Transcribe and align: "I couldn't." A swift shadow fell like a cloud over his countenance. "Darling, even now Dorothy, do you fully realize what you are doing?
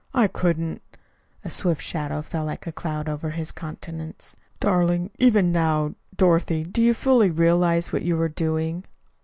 "I 0.15 0.25
couldn't." 0.27 0.81
A 1.45 1.49
swift 1.51 1.79
shadow 1.83 2.23
fell 2.23 2.45
like 2.45 2.65
a 2.65 2.71
cloud 2.71 3.07
over 3.07 3.29
his 3.29 3.51
countenance. 3.51 4.35
"Darling, 4.59 5.11
even 5.19 5.51
now 5.51 5.93
Dorothy, 6.17 6.63
do 6.63 6.81
you 6.81 6.95
fully 6.95 7.29
realize 7.29 7.93
what 7.93 8.01
you 8.01 8.19
are 8.19 8.27
doing? 8.27 8.85